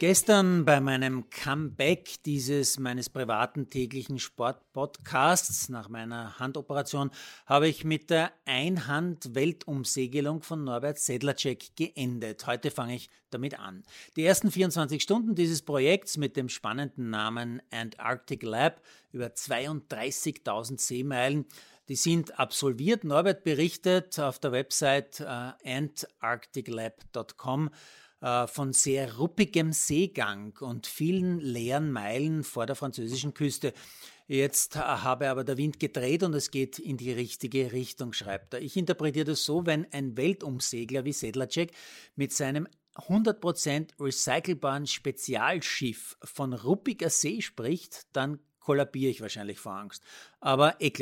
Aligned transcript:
Gestern 0.00 0.64
bei 0.64 0.80
meinem 0.80 1.30
Comeback 1.30 2.16
dieses 2.24 2.80
meines 2.80 3.08
privaten 3.08 3.70
täglichen 3.70 4.18
Sportpodcasts 4.18 5.68
nach 5.68 5.88
meiner 5.88 6.36
Handoperation 6.40 7.12
habe 7.46 7.68
ich 7.68 7.84
mit 7.84 8.10
der 8.10 8.32
Einhand-Weltumsegelung 8.44 10.42
von 10.42 10.64
Norbert 10.64 10.98
Sedlacek 10.98 11.76
geendet. 11.76 12.44
Heute 12.48 12.72
fange 12.72 12.96
ich 12.96 13.08
damit 13.30 13.60
an. 13.60 13.84
Die 14.16 14.24
ersten 14.24 14.50
24 14.50 15.00
Stunden 15.00 15.36
dieses 15.36 15.62
Projekts 15.62 16.16
mit 16.16 16.36
dem 16.36 16.48
spannenden 16.48 17.10
Namen 17.10 17.62
Antarctic 17.70 18.42
Lab 18.42 18.82
über 19.12 19.26
32.000 19.26 20.80
Seemeilen 20.80 21.46
die 21.88 21.96
sind 21.96 22.38
absolviert. 22.38 23.04
Norbert 23.04 23.44
berichtet 23.44 24.18
auf 24.18 24.38
der 24.38 24.52
Website 24.52 25.20
äh, 25.20 25.52
antarcticlab.com 25.64 27.70
äh, 28.20 28.46
von 28.46 28.72
sehr 28.72 29.16
ruppigem 29.16 29.72
Seegang 29.72 30.56
und 30.60 30.86
vielen 30.86 31.40
leeren 31.40 31.92
Meilen 31.92 32.42
vor 32.42 32.66
der 32.66 32.76
französischen 32.76 33.34
Küste. 33.34 33.74
Jetzt 34.26 34.76
äh, 34.76 34.78
habe 34.78 35.28
aber 35.28 35.44
der 35.44 35.58
Wind 35.58 35.78
gedreht 35.78 36.22
und 36.22 36.34
es 36.34 36.50
geht 36.50 36.78
in 36.78 36.96
die 36.96 37.12
richtige 37.12 37.72
Richtung, 37.72 38.14
schreibt 38.14 38.54
er. 38.54 38.62
Ich 38.62 38.76
interpretiere 38.76 39.26
das 39.26 39.44
so, 39.44 39.66
wenn 39.66 39.86
ein 39.92 40.16
Weltumsegler 40.16 41.04
wie 41.04 41.12
Sedlacek 41.12 41.72
mit 42.16 42.32
seinem 42.32 42.66
100% 42.94 44.00
recycelbaren 44.00 44.86
Spezialschiff 44.86 46.16
von 46.22 46.54
ruppiger 46.54 47.10
See 47.10 47.42
spricht, 47.42 48.06
dann 48.12 48.38
kollabiere 48.64 49.10
ich 49.10 49.20
wahrscheinlich 49.20 49.58
vor 49.58 49.74
Angst. 49.74 50.02
Aber 50.40 50.80
eh 50.80 50.92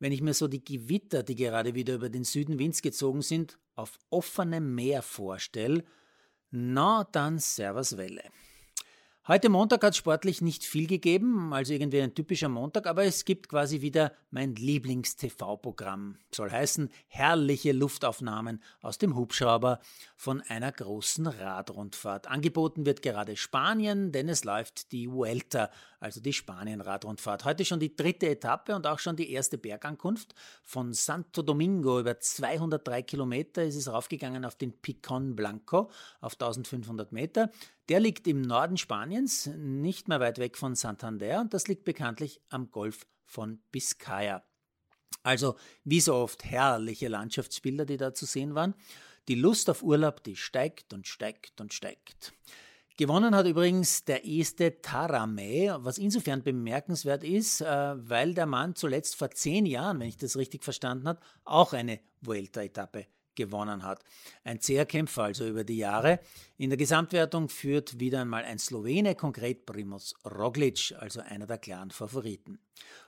wenn 0.00 0.12
ich 0.12 0.20
mir 0.20 0.34
so 0.34 0.48
die 0.48 0.64
Gewitter, 0.64 1.22
die 1.22 1.36
gerade 1.36 1.74
wieder 1.74 1.94
über 1.94 2.10
den 2.10 2.24
Süden 2.24 2.58
Winds 2.58 2.82
gezogen 2.82 3.22
sind, 3.22 3.58
auf 3.74 3.98
offenem 4.10 4.74
Meer 4.74 5.02
vorstelle, 5.02 5.84
na, 6.50 7.08
dann 7.12 7.38
Servus 7.38 7.96
Welle. 7.96 8.24
Heute 9.28 9.50
Montag 9.50 9.84
hat 9.84 9.94
sportlich 9.94 10.42
nicht 10.42 10.64
viel 10.64 10.88
gegeben, 10.88 11.52
also 11.52 11.72
irgendwie 11.72 12.02
ein 12.02 12.12
typischer 12.12 12.48
Montag, 12.48 12.88
aber 12.88 13.04
es 13.04 13.24
gibt 13.24 13.48
quasi 13.48 13.80
wieder 13.80 14.10
mein 14.32 14.56
Lieblings-TV-Programm. 14.56 16.16
Soll 16.34 16.50
heißen, 16.50 16.88
herrliche 17.06 17.70
Luftaufnahmen 17.70 18.60
aus 18.80 18.98
dem 18.98 19.14
Hubschrauber 19.14 19.78
von 20.16 20.40
einer 20.40 20.72
großen 20.72 21.28
Radrundfahrt. 21.28 22.26
Angeboten 22.26 22.84
wird 22.84 23.00
gerade 23.00 23.36
Spanien, 23.36 24.10
denn 24.10 24.28
es 24.28 24.42
läuft 24.42 24.90
die 24.90 25.08
Vuelta, 25.08 25.70
also 26.00 26.20
die 26.20 26.32
Spanien-Radrundfahrt. 26.32 27.44
Heute 27.44 27.64
schon 27.64 27.78
die 27.78 27.94
dritte 27.94 28.28
Etappe 28.28 28.74
und 28.74 28.88
auch 28.88 28.98
schon 28.98 29.14
die 29.14 29.30
erste 29.30 29.56
Bergankunft. 29.56 30.34
Von 30.64 30.94
Santo 30.94 31.42
Domingo 31.42 32.00
über 32.00 32.18
203 32.18 33.02
Kilometer 33.02 33.62
ist 33.62 33.76
es 33.76 33.86
raufgegangen 33.86 34.44
auf 34.44 34.56
den 34.56 34.72
Picon 34.72 35.36
Blanco 35.36 35.92
auf 36.20 36.32
1500 36.32 37.12
Meter. 37.12 37.52
Der 37.88 38.00
liegt 38.00 38.26
im 38.28 38.42
Norden 38.42 38.76
Spaniens, 38.76 39.46
nicht 39.56 40.08
mehr 40.08 40.20
weit 40.20 40.38
weg 40.38 40.56
von 40.56 40.74
Santander 40.74 41.40
und 41.40 41.52
das 41.52 41.66
liegt 41.66 41.84
bekanntlich 41.84 42.40
am 42.48 42.70
Golf 42.70 43.06
von 43.24 43.60
Biscaya. 43.72 44.44
Also 45.22 45.56
wie 45.84 46.00
so 46.00 46.14
oft 46.14 46.44
herrliche 46.44 47.08
Landschaftsbilder, 47.08 47.84
die 47.84 47.96
da 47.96 48.14
zu 48.14 48.26
sehen 48.26 48.54
waren. 48.54 48.74
Die 49.28 49.34
Lust 49.34 49.70
auf 49.70 49.82
Urlaub, 49.82 50.22
die 50.24 50.36
steigt 50.36 50.92
und 50.92 51.06
steigt 51.06 51.60
und 51.60 51.72
steigt. 51.72 52.32
Gewonnen 52.96 53.34
hat 53.34 53.46
übrigens 53.46 54.04
der 54.04 54.24
erste 54.24 54.80
Tarame, 54.82 55.78
was 55.80 55.98
insofern 55.98 56.42
bemerkenswert 56.42 57.24
ist, 57.24 57.62
äh, 57.62 57.66
weil 57.66 58.34
der 58.34 58.46
Mann 58.46 58.74
zuletzt 58.74 59.16
vor 59.16 59.30
zehn 59.30 59.64
Jahren, 59.64 59.98
wenn 60.00 60.08
ich 60.08 60.18
das 60.18 60.36
richtig 60.36 60.62
verstanden 60.62 61.08
habe, 61.08 61.20
auch 61.44 61.72
eine 61.72 62.00
Vuelta-Etappe 62.20 63.06
gewonnen 63.34 63.82
hat. 63.82 64.04
Ein 64.44 64.60
zäher 64.60 64.86
Kämpfer 64.86 65.24
also 65.24 65.46
über 65.46 65.64
die 65.64 65.78
Jahre. 65.78 66.20
In 66.56 66.70
der 66.70 66.76
Gesamtwertung 66.76 67.48
führt 67.48 67.98
wieder 68.00 68.20
einmal 68.20 68.44
ein 68.44 68.58
Slowene, 68.58 69.14
konkret 69.14 69.66
Primoz 69.66 70.14
Roglic, 70.24 70.94
also 70.98 71.20
einer 71.20 71.46
der 71.46 71.58
klaren 71.58 71.90
Favoriten. 71.90 72.58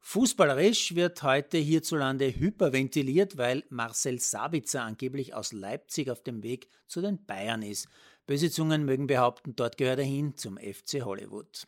Fußballerisch 0.00 0.94
wird 0.94 1.22
heute 1.22 1.58
hierzulande 1.58 2.34
hyperventiliert, 2.34 3.36
weil 3.36 3.64
Marcel 3.68 4.18
Sabitzer 4.18 4.82
angeblich 4.82 5.34
aus 5.34 5.52
Leipzig 5.52 6.10
auf 6.10 6.22
dem 6.22 6.42
Weg 6.42 6.68
zu 6.86 7.00
den 7.00 7.24
Bayern 7.26 7.62
ist. 7.62 7.88
Böse 8.26 8.50
Zungen 8.50 8.84
mögen 8.84 9.06
behaupten, 9.06 9.56
dort 9.56 9.76
gehört 9.76 9.98
er 9.98 10.04
hin 10.04 10.36
zum 10.36 10.56
FC 10.56 11.02
Hollywood. 11.02 11.66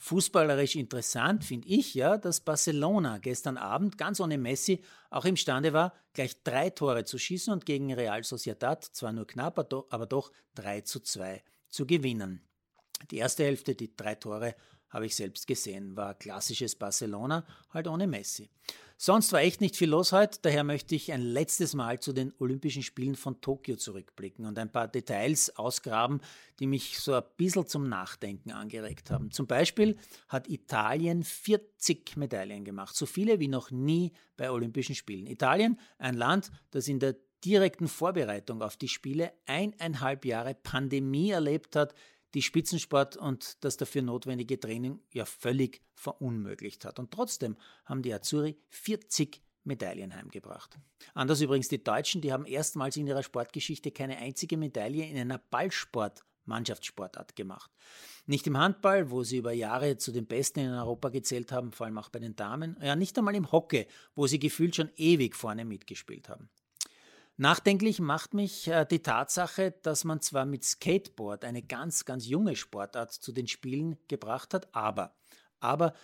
Fußballerisch 0.00 0.76
interessant 0.76 1.44
finde 1.44 1.68
ich 1.68 1.94
ja, 1.94 2.18
dass 2.18 2.40
Barcelona 2.40 3.18
gestern 3.18 3.56
Abend 3.56 3.98
ganz 3.98 4.20
ohne 4.20 4.38
Messi 4.38 4.82
auch 5.10 5.24
imstande 5.24 5.72
war, 5.72 5.92
gleich 6.12 6.42
drei 6.44 6.70
Tore 6.70 7.04
zu 7.04 7.18
schießen 7.18 7.52
und 7.52 7.66
gegen 7.66 7.92
Real 7.92 8.22
Sociedad 8.22 8.84
zwar 8.84 9.12
nur 9.12 9.26
knapp, 9.26 9.58
aber 9.58 10.06
doch 10.06 10.30
3 10.54 10.82
zu 10.82 11.00
2 11.00 11.42
zu 11.68 11.84
gewinnen. 11.84 12.42
Die 13.10 13.18
erste 13.18 13.44
Hälfte, 13.44 13.74
die 13.74 13.96
drei 13.96 14.14
Tore, 14.14 14.54
habe 14.88 15.06
ich 15.06 15.16
selbst 15.16 15.46
gesehen, 15.46 15.96
war 15.96 16.14
klassisches 16.14 16.76
Barcelona, 16.76 17.44
halt 17.70 17.88
ohne 17.88 18.06
Messi. 18.06 18.48
Sonst 19.00 19.32
war 19.32 19.42
echt 19.42 19.60
nicht 19.60 19.76
viel 19.76 19.90
los 19.90 20.10
heute, 20.10 20.40
daher 20.42 20.64
möchte 20.64 20.96
ich 20.96 21.12
ein 21.12 21.20
letztes 21.20 21.72
Mal 21.72 22.00
zu 22.00 22.12
den 22.12 22.32
Olympischen 22.40 22.82
Spielen 22.82 23.14
von 23.14 23.40
Tokio 23.40 23.76
zurückblicken 23.76 24.44
und 24.44 24.58
ein 24.58 24.72
paar 24.72 24.88
Details 24.88 25.56
ausgraben, 25.56 26.20
die 26.58 26.66
mich 26.66 26.98
so 26.98 27.14
ein 27.14 27.22
bisschen 27.36 27.68
zum 27.68 27.88
Nachdenken 27.88 28.50
angeregt 28.50 29.12
haben. 29.12 29.30
Zum 29.30 29.46
Beispiel 29.46 29.96
hat 30.28 30.48
Italien 30.48 31.22
40 31.22 32.16
Medaillen 32.16 32.64
gemacht, 32.64 32.96
so 32.96 33.06
viele 33.06 33.38
wie 33.38 33.46
noch 33.46 33.70
nie 33.70 34.10
bei 34.36 34.50
Olympischen 34.50 34.96
Spielen. 34.96 35.28
Italien, 35.28 35.78
ein 35.98 36.14
Land, 36.14 36.50
das 36.72 36.88
in 36.88 36.98
der 36.98 37.14
direkten 37.44 37.86
Vorbereitung 37.86 38.62
auf 38.62 38.76
die 38.76 38.88
Spiele 38.88 39.32
eineinhalb 39.46 40.24
Jahre 40.24 40.56
Pandemie 40.56 41.30
erlebt 41.30 41.76
hat, 41.76 41.94
die 42.34 42.42
Spitzensport 42.42 43.16
und 43.16 43.62
das 43.64 43.76
dafür 43.76 44.02
notwendige 44.02 44.60
Training 44.60 45.00
ja 45.12 45.24
völlig 45.24 45.82
verunmöglicht 45.94 46.84
hat. 46.84 46.98
Und 46.98 47.10
trotzdem 47.10 47.56
haben 47.84 48.02
die 48.02 48.12
Azzurri 48.12 48.58
40 48.68 49.42
Medaillen 49.64 50.14
heimgebracht. 50.14 50.78
Anders 51.14 51.40
übrigens 51.40 51.68
die 51.68 51.82
Deutschen, 51.82 52.20
die 52.20 52.32
haben 52.32 52.46
erstmals 52.46 52.96
in 52.96 53.06
ihrer 53.06 53.22
Sportgeschichte 53.22 53.90
keine 53.90 54.18
einzige 54.18 54.56
Medaille 54.56 55.06
in 55.06 55.18
einer 55.18 55.38
Ballsport 55.38 56.24
Mannschaftssportart 56.48 57.36
gemacht. 57.36 57.70
Nicht 58.26 58.46
im 58.46 58.58
Handball, 58.58 59.10
wo 59.10 59.22
sie 59.22 59.36
über 59.36 59.52
Jahre 59.52 59.98
zu 59.98 60.10
den 60.10 60.26
Besten 60.26 60.60
in 60.60 60.72
Europa 60.72 61.10
gezählt 61.10 61.52
haben, 61.52 61.72
vor 61.72 61.86
allem 61.86 61.98
auch 61.98 62.08
bei 62.08 62.18
den 62.18 62.34
Damen, 62.34 62.76
ja 62.82 62.96
nicht 62.96 63.16
einmal 63.16 63.34
im 63.36 63.52
Hockey, 63.52 63.86
wo 64.14 64.26
sie 64.26 64.38
gefühlt 64.38 64.74
schon 64.74 64.90
ewig 64.96 65.36
vorne 65.36 65.64
mitgespielt 65.64 66.28
haben. 66.28 66.48
Nachdenklich 67.40 68.00
macht 68.00 68.34
mich 68.34 68.66
äh, 68.66 68.84
die 68.84 68.98
Tatsache, 68.98 69.72
dass 69.82 70.02
man 70.02 70.20
zwar 70.20 70.44
mit 70.44 70.64
Skateboard 70.64 71.44
eine 71.44 71.62
ganz, 71.62 72.04
ganz 72.04 72.26
junge 72.26 72.56
Sportart 72.56 73.12
zu 73.12 73.30
den 73.30 73.46
Spielen 73.46 73.96
gebracht 74.08 74.54
hat, 74.54 74.74
aber, 74.74 75.14
aber 75.60 75.94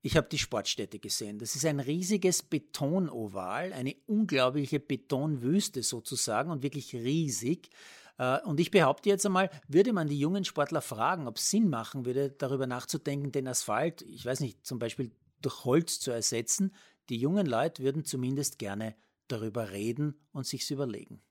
ich 0.00 0.16
habe 0.16 0.28
die 0.30 0.38
Sportstätte 0.38 0.98
gesehen. 0.98 1.38
Das 1.38 1.54
ist 1.54 1.66
ein 1.66 1.80
riesiges 1.80 2.42
Betonoval, 2.42 3.74
eine 3.74 3.94
unglaubliche 4.06 4.80
Betonwüste 4.80 5.82
sozusagen 5.82 6.50
und 6.50 6.62
wirklich 6.62 6.94
riesig. 6.94 7.68
Äh, 8.16 8.40
und 8.46 8.58
ich 8.58 8.70
behaupte 8.70 9.10
jetzt 9.10 9.26
einmal, 9.26 9.50
würde 9.68 9.92
man 9.92 10.08
die 10.08 10.18
jungen 10.18 10.46
Sportler 10.46 10.80
fragen, 10.80 11.28
ob 11.28 11.36
es 11.36 11.50
Sinn 11.50 11.68
machen 11.68 12.06
würde, 12.06 12.30
darüber 12.30 12.66
nachzudenken, 12.66 13.32
den 13.32 13.48
Asphalt, 13.48 14.00
ich 14.00 14.24
weiß 14.24 14.40
nicht, 14.40 14.64
zum 14.64 14.78
Beispiel 14.78 15.12
durch 15.42 15.66
Holz 15.66 16.00
zu 16.00 16.10
ersetzen, 16.10 16.74
die 17.10 17.18
jungen 17.18 17.44
Leute 17.44 17.82
würden 17.82 18.06
zumindest 18.06 18.58
gerne 18.58 18.94
darüber 19.32 19.70
reden 19.70 20.18
und 20.32 20.46
sich's 20.46 20.70
überlegen. 20.70 21.22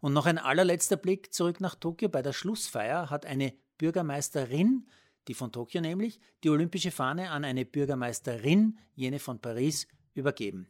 Und 0.00 0.12
noch 0.12 0.26
ein 0.26 0.38
allerletzter 0.38 0.96
Blick 0.96 1.32
zurück 1.32 1.60
nach 1.60 1.74
Tokio. 1.74 2.08
Bei 2.08 2.22
der 2.22 2.32
Schlussfeier 2.32 3.10
hat 3.10 3.26
eine 3.26 3.54
Bürgermeisterin, 3.78 4.86
die 5.28 5.34
von 5.34 5.52
Tokio 5.52 5.80
nämlich, 5.80 6.20
die 6.42 6.50
olympische 6.50 6.90
Fahne 6.90 7.30
an 7.30 7.44
eine 7.44 7.64
Bürgermeisterin, 7.64 8.78
jene 8.94 9.18
von 9.18 9.40
Paris, 9.40 9.86
übergeben. 10.12 10.68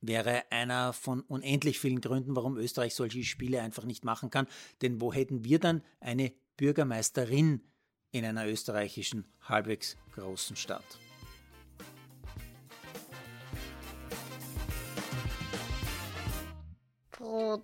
Wäre 0.00 0.50
einer 0.50 0.92
von 0.92 1.20
unendlich 1.22 1.78
vielen 1.78 2.00
Gründen, 2.00 2.36
warum 2.36 2.56
Österreich 2.56 2.94
solche 2.94 3.22
Spiele 3.24 3.60
einfach 3.60 3.84
nicht 3.84 4.04
machen 4.04 4.30
kann. 4.30 4.46
Denn 4.82 5.00
wo 5.00 5.12
hätten 5.12 5.44
wir 5.44 5.58
dann 5.58 5.82
eine 6.00 6.32
Bürgermeisterin 6.56 7.62
in 8.10 8.24
einer 8.24 8.46
österreichischen 8.46 9.26
halbwegs 9.42 9.96
großen 10.14 10.56
Stadt? 10.56 11.09